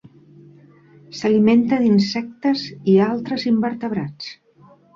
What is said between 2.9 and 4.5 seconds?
i altres invertebrats.